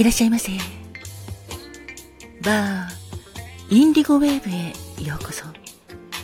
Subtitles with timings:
[0.00, 0.52] いらっしゃいませ。
[2.42, 2.88] バー、
[3.68, 5.44] インディゴウェーブへようこそ。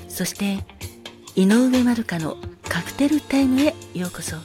[0.08, 0.64] そして、
[1.34, 4.36] 井上まるかのカクテルタイムへようこそ。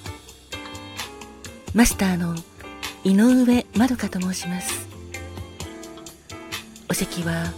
[1.74, 2.36] マスターの
[3.06, 4.86] 井上まるかと申します。
[6.90, 7.54] お席は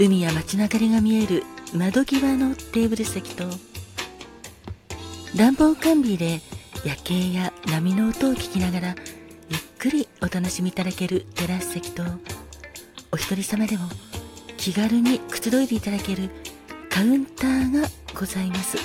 [0.00, 3.44] 海や街中が見える窓際のテーブル席と
[5.36, 6.40] 暖房完備で
[6.84, 8.94] 夜景や波の音を聞きながら
[9.82, 12.04] くりお楽しみいただけるテラス席と
[13.10, 13.88] お一人様でも
[14.56, 16.30] 気軽にくつろいでいただける
[16.88, 18.78] カウンターがございます。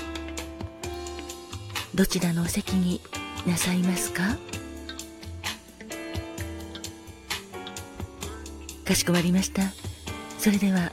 [1.94, 3.00] どちらのお席に
[3.46, 4.24] なさいますか？
[8.84, 9.62] かしこまりました。
[10.40, 10.92] それでは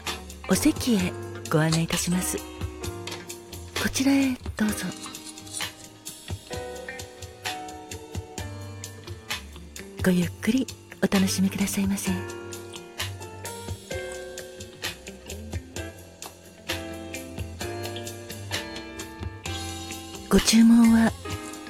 [0.50, 1.14] お席へ
[1.50, 2.36] ご案内いたします。
[3.82, 4.84] こちらへどうぞ。
[10.04, 10.66] ごゆっくり
[11.02, 12.10] お楽しみくださいませ。
[20.28, 21.10] ご注文は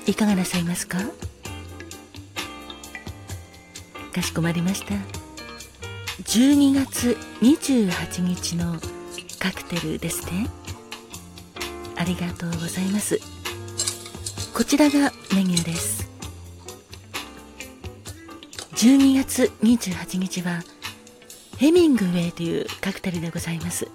[0.09, 0.99] いかがなさいますか？
[4.13, 4.95] かしこまりました。
[6.25, 8.81] 12月28日の
[9.39, 10.49] カクテルですね。
[11.95, 13.21] ありがとうございます。
[14.53, 16.04] こちらがメニューです。
[18.85, 20.63] 12月28日は
[21.57, 23.89] ヘミングウェイというカクテルでございます。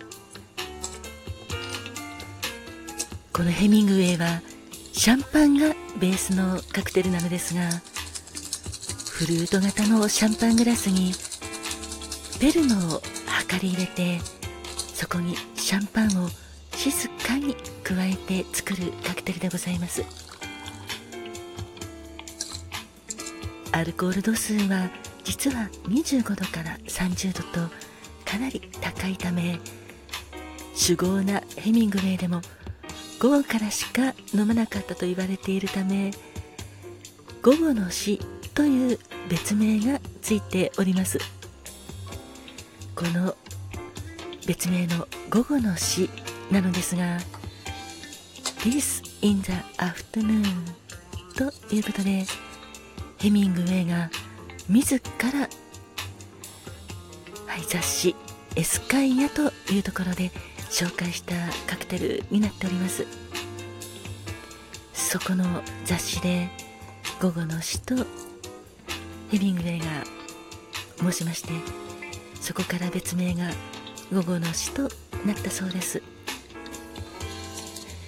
[3.32, 4.42] このヘミングウェイは
[4.92, 7.70] シャンパンがベースのカクテルなのですが
[9.12, 11.12] フルート型のシャンパングラスに
[12.40, 13.02] ペルノを
[13.52, 14.18] 量り入れて
[14.96, 16.30] そこにシャンパンを
[16.72, 20.29] 静かに加えて作るカクテルでございます。
[23.72, 24.90] アルコール度数は
[25.24, 27.70] 実は25度から30度と
[28.26, 29.60] かなり高いため
[30.74, 32.42] 酒豪なヘミングウェイでも
[33.20, 36.12] 午後からしか飲まなかったと言われているため
[37.42, 38.20] 午後の死
[38.54, 39.00] という
[39.30, 41.20] 別名がついております。
[42.96, 43.34] この
[44.46, 46.10] 別名の午後の死
[46.52, 47.18] なのですが
[48.62, 50.44] This in the afternoon
[51.38, 52.26] ということで
[53.20, 54.10] ヘミングウェイが
[54.70, 55.02] 自
[55.34, 55.40] ら、
[57.48, 58.16] はい、雑誌
[58.56, 60.32] 「エスカイア」というところで
[60.70, 61.36] 紹介した
[61.68, 63.06] カクテルになっております。
[64.94, 66.50] そこの雑誌で
[67.20, 67.96] 午後の詩と
[69.32, 69.86] ヘミングウェイが
[71.00, 71.50] 申しまして
[72.40, 73.50] そこから別名が
[74.14, 74.84] 午後の詩と
[75.26, 76.02] なったそうです。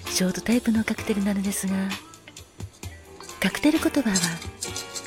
[0.06, 1.74] ショートタイプのカクテルなのですが
[3.40, 4.16] カクテル言葉は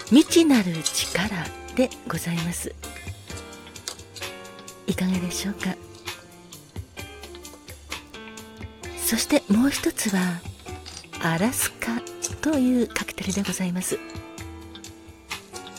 [0.09, 1.29] 未知なる力
[1.75, 2.73] でございます。
[4.87, 5.75] いかがでしょうか？
[8.97, 10.39] そしてもう一つは
[11.21, 12.01] アラスカ
[12.41, 13.99] というカクテルでございます。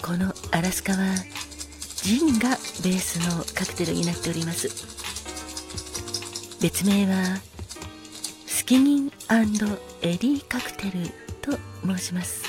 [0.02, 0.98] このアラスカは
[2.02, 2.50] ジンが
[2.82, 4.68] ベースのカクテルになっております。
[6.60, 7.38] 別名は
[8.46, 9.06] スキニン
[10.02, 10.92] エディカクテル
[11.40, 12.45] と申します。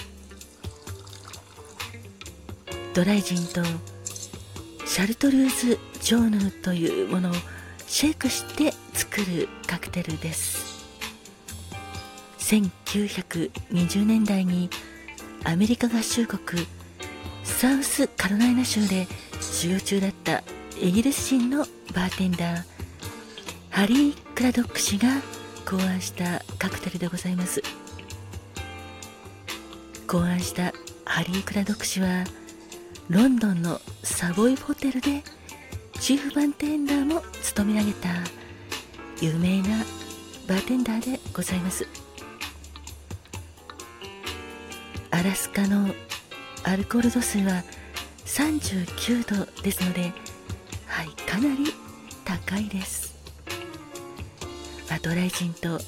[2.97, 3.63] ドライジンと
[4.87, 7.33] シャルトルーズ・ジョーヌというものを
[7.85, 10.83] シェイクして作るカクテルです。
[12.39, 14.71] 1920年代に
[15.43, 16.65] アメリカ合衆国
[17.43, 19.05] サウスカロライナ州で
[19.41, 20.43] 修行中だった
[20.81, 22.63] イギリス人のバーテンダー
[23.69, 25.21] ハリー・クラドック氏が
[25.69, 27.61] 考案したカクテルでございます。
[30.07, 30.73] 考案した
[31.05, 32.23] ハリー・クラドック氏は
[33.09, 35.23] ロンドンのサボイホテルで
[35.99, 38.09] チーフバンテンダーも務め上げた。
[39.21, 39.83] 有名な
[40.47, 41.87] バーテンダーでございます。
[45.09, 45.87] アラスカの
[46.63, 47.63] アルコール度数は
[48.25, 50.13] 39度ですので
[50.85, 51.73] はいかなり
[52.25, 53.15] 高いです。
[55.01, 55.79] ドライジンと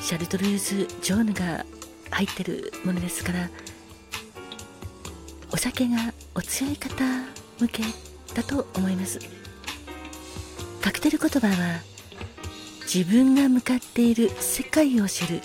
[0.00, 1.66] シャルトルーズ・ジョーヌが
[2.10, 3.50] 入ってるものですから
[5.52, 7.04] お酒がお強い方
[7.60, 7.82] 向け
[8.34, 9.18] だと思います。
[10.80, 11.80] カクテル言葉は
[12.82, 15.40] 自分が向かっている世界を知る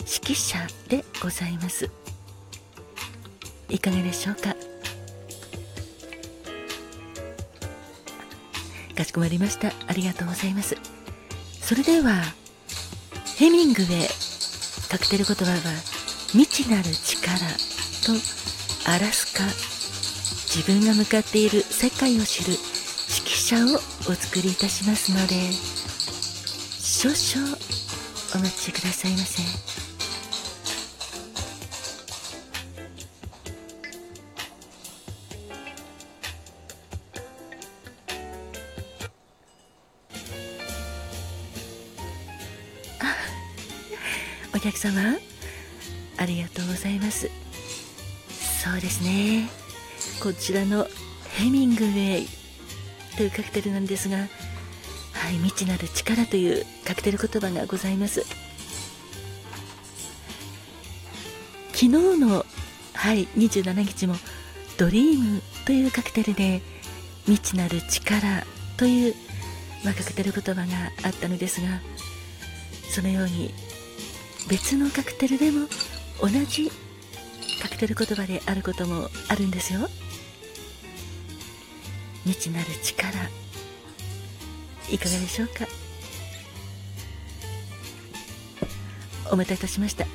[0.00, 1.88] 指揮者でございます。
[3.68, 4.54] いかがでしょうか？
[8.96, 9.72] かしこまりました。
[9.86, 10.76] ありがとうございます。
[11.60, 12.24] それでは
[13.38, 14.08] ヘミングウェイ
[14.90, 15.58] カクテル言葉は
[16.32, 17.38] 未知なる力
[18.04, 18.12] と
[18.84, 19.44] アラスカ。
[20.54, 22.50] 自分が向かっている世界を知る。
[22.50, 22.60] 指
[23.30, 23.78] 揮者を
[24.10, 25.52] お作りいたしますので。
[26.78, 27.56] 少々
[28.34, 29.42] お待ちくださいませ。
[44.54, 45.16] お客様。
[46.18, 47.30] ありがとうございます。
[48.62, 49.48] そうですね。
[50.22, 50.86] こちらの
[51.34, 52.28] ヘミングウェイ
[53.16, 54.24] というカクテルなんですがは
[55.30, 58.24] い未知なる力というカクテル言葉がございます。
[61.72, 62.46] 昨日の
[62.94, 64.14] はい27日も
[64.78, 66.62] ドリームというカクテルで
[67.24, 69.14] 未知なる力という、
[69.84, 70.66] まあ、カクテル言葉が
[71.02, 71.80] あったのですが
[72.88, 73.52] そのように
[74.48, 75.66] 別のカクテルでも
[76.20, 76.70] 同じ
[77.62, 79.88] カクテル言葉であることもあるんですよ。
[82.24, 83.08] 未知なる力。
[84.90, 85.68] いかがでしょうか？
[89.30, 90.06] お待たせいたしました。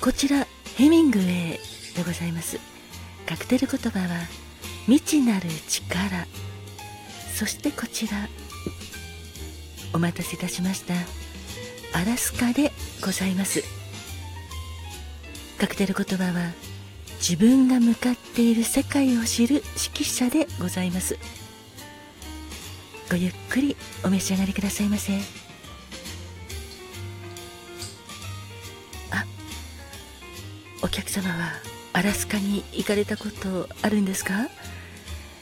[0.00, 0.46] こちら
[0.76, 1.58] ヘミングウェイ
[1.96, 2.60] でございます。
[3.26, 4.20] カクテル言葉は
[4.86, 6.24] 未知なる力。
[7.34, 8.28] そしてこちら
[9.92, 10.94] お待たせいたしました。
[11.98, 12.70] アラスカで
[13.04, 13.79] ございます。
[15.60, 16.52] カクテル言葉は
[17.18, 21.18] 自分が向かっている世界を知る指揮者でございます。
[23.10, 25.12] ごゆっくりお召し上がりくださいませ。
[29.10, 29.26] あ
[30.82, 31.52] お客様は
[31.92, 34.48] アラスカに行かれたことあるんですか？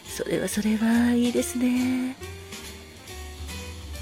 [0.09, 2.17] それはそれはいいですね。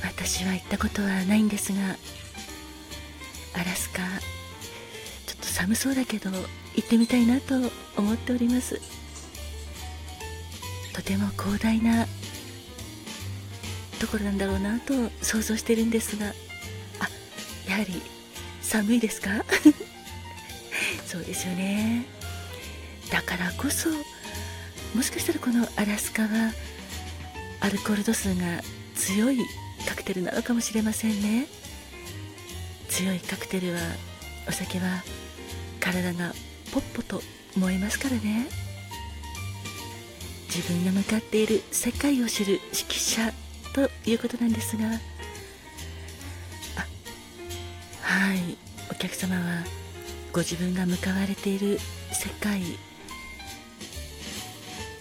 [0.02, 1.78] 私は行ったことはないんですが
[3.52, 4.00] アラスカ
[5.56, 6.28] 寒そうだけど
[6.74, 7.54] 行ってみたいなと
[7.96, 8.78] 思っております。
[10.92, 12.06] とても広大な
[13.98, 14.92] ところなんだろうなと
[15.22, 16.26] 想像してるんですが。
[17.00, 17.08] あ
[17.70, 18.02] やはり
[18.60, 19.30] 寒いですか？
[21.06, 22.04] そうですよね。
[23.10, 23.88] だからこそ
[24.94, 26.52] もしかしたらこのアラスカは
[27.60, 28.62] アルコール度数が
[28.94, 29.38] 強い
[29.88, 31.46] カクテルなのかもしれませんね。
[32.90, 33.80] 強いカクテルは
[34.48, 35.02] お酒は
[35.86, 36.34] 体が
[36.72, 37.22] ポッポと
[37.56, 38.48] 燃えますからね。
[40.48, 43.32] 自分が向かっている世界を知る指揮者
[43.72, 44.88] ということなんですが。
[48.02, 48.58] はい。
[48.90, 49.64] お客様は
[50.32, 51.78] ご自分が向かわれている
[52.12, 52.62] 世界。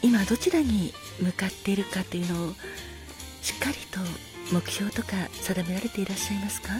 [0.03, 2.53] 今どちらに向かっているかというのを
[3.41, 3.99] しっかりと
[4.53, 6.73] 目標とか定められていらっしゃいますか？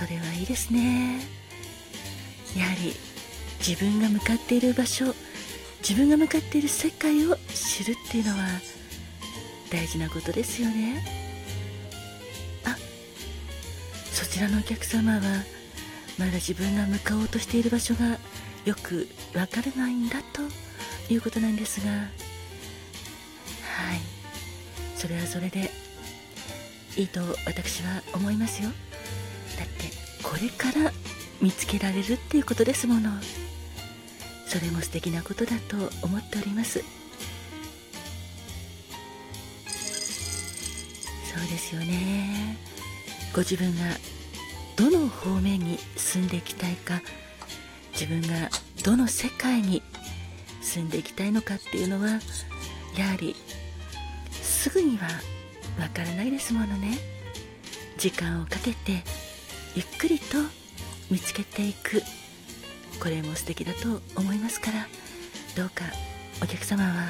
[0.00, 1.20] それはいいですね。
[2.56, 2.94] やはり
[3.58, 5.14] 自分が向かっている場所
[5.86, 8.38] 自分が向かっている世界を知るっていうのは
[9.70, 11.04] 大事なことですよね。
[12.64, 12.78] あ
[14.10, 15.20] そちらのお客様は
[16.18, 18.18] まだ自分が向かおうとしている場所が
[18.64, 22.08] よくわからないんだということなんですがはい。
[24.96, 25.70] それはそれで
[26.96, 28.70] いいと私は思いますよ。
[29.64, 29.90] って
[30.22, 30.92] これから
[31.40, 33.10] 見つけられるっていうことですもの。
[34.46, 36.80] それも素敵なことだと思っております。
[36.80, 36.84] そ
[41.38, 42.56] うですよね。
[43.32, 43.84] ご自分が
[44.76, 47.00] どの方面に住んでいきたいか
[47.92, 48.50] 自分が
[48.82, 49.82] どの世界に
[50.60, 52.18] 住んでいきたいのかっていうのは
[52.98, 53.36] やはり
[54.32, 55.06] すぐには
[55.78, 56.98] わからないですものね。
[57.98, 59.04] 時間をかけて
[59.74, 60.36] ゆっくりと
[61.10, 62.02] 見つけていく。
[63.00, 64.86] これも素敵だと思いますから
[65.56, 65.84] どうか
[66.42, 67.08] お客様は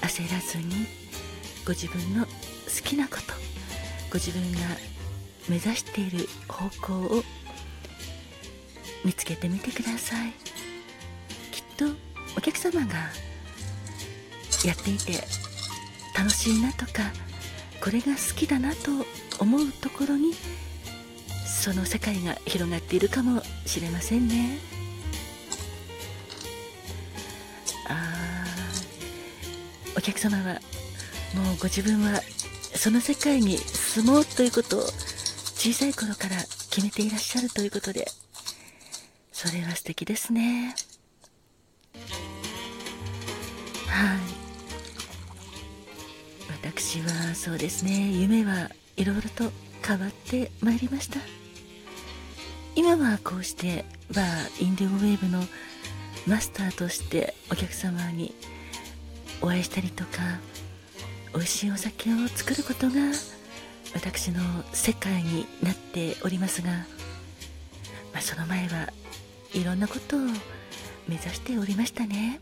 [0.00, 0.86] 焦らずに
[1.64, 2.30] ご自分の好
[2.82, 3.22] きなこと
[4.10, 4.58] ご自分が
[5.48, 7.22] 目指している方向を
[9.04, 10.32] 見つけてみてください。
[11.52, 11.84] きっと
[12.36, 12.94] お客様が
[14.64, 15.12] やっていて
[16.16, 17.12] 楽しいなとか
[17.80, 18.90] これが好きだなと
[19.40, 20.32] 思うところに
[21.62, 24.58] その世界が広がっているかもしれませんね。
[27.88, 28.44] あ
[29.96, 30.54] お客様は
[31.36, 32.20] もうご自分は
[32.74, 34.80] その世界に住もうということを
[35.54, 36.36] 小さい頃から
[36.70, 38.08] 決めていらっしゃるということで
[39.30, 40.74] それは素敵ですね。
[43.86, 44.18] はい。
[46.60, 48.10] 私はそうですね。
[48.10, 49.52] 夢はいろいろと
[49.86, 51.20] 変わってまいりました。
[52.74, 55.42] 今はこうしてバーインディゴウェーブの
[56.26, 58.34] マスターとしてお客様に
[59.42, 60.10] お会いしたりとか
[61.34, 62.94] 美味しいお酒を作ることが
[63.94, 64.40] 私の
[64.72, 66.70] 世界になっておりますが、
[68.12, 68.88] まあ、その前は
[69.52, 70.20] いろんなことを
[71.08, 72.40] 目指しておりましたね、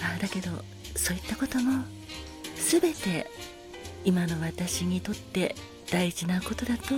[0.00, 0.50] まあ、だけど
[0.94, 1.84] そういったことも
[2.56, 3.26] 全て
[4.04, 5.56] 今の私にとって
[5.90, 6.94] 大事なことだと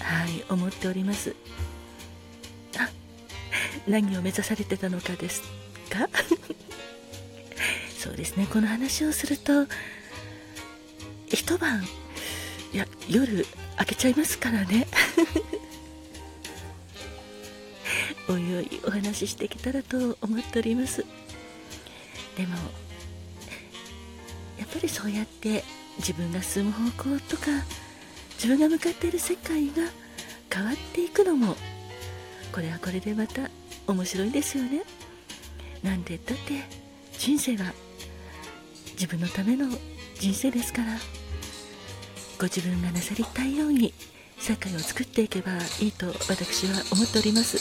[0.00, 1.34] はい思っております。
[2.78, 2.88] あ
[3.88, 5.42] 何を目指されてたのかです
[5.90, 6.08] か？
[7.98, 9.66] そうですねこの話をすると
[11.28, 11.84] 一晩
[12.72, 14.86] いや夜開けちゃいますからね。
[18.28, 21.04] おいおいお話ししてきたらと思っております。
[22.36, 22.56] でも
[24.58, 25.64] やっぱりそうやって
[25.98, 27.46] 自分が進む方向とか
[28.40, 29.74] 自分が向かっている世界が
[30.50, 31.56] 変わっていくのも
[32.52, 33.50] これはこれでまた
[33.86, 34.82] 面白いですよね。
[35.82, 36.54] なんでだって
[37.18, 37.72] 人生は
[38.92, 39.68] 自分のための
[40.18, 40.98] 人生ですから。
[42.38, 43.92] ご自分がなさりたいように
[44.38, 47.58] 社会を作っていけばいいと私は思っております。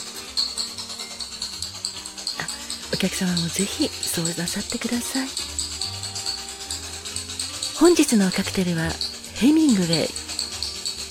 [2.42, 2.48] あ
[2.94, 5.28] お客様もぜひそうなさってください。
[7.78, 8.90] 本日のカクテルは
[9.36, 10.29] ヘミングウェイ。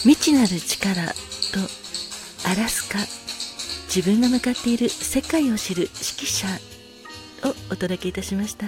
[0.04, 1.08] 未知なる力と
[2.48, 2.98] アラスカ
[3.92, 6.46] 自分が向かっている世界を知る指揮者
[7.48, 8.66] をお届けいたしました。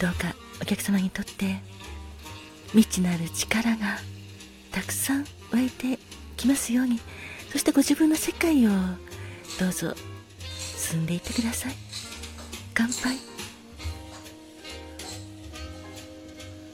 [0.00, 1.60] どうかお客様にとって
[2.72, 3.98] 未知なる力が
[4.72, 5.98] たくさん湧いて
[6.36, 7.00] きますように
[7.50, 8.70] そしてご自分の世界を
[9.58, 9.94] どうぞ
[10.50, 11.72] 進んでいってください。
[12.74, 13.35] 乾杯。